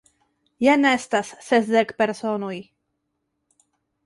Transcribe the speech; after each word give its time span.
Jen 0.67 0.87
estas 0.91 1.29
sesdek 1.49 1.93
personoj! 2.01 2.57